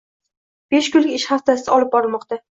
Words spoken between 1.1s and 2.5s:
ish haftasida olib borilmoqda.